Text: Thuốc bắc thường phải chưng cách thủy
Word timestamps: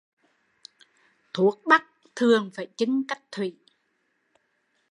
Thuốc 1.33 1.61
bắc 1.65 1.85
thường 2.15 2.51
phải 2.53 2.67
chưng 2.77 3.03
cách 3.07 3.21
thủy 3.31 3.55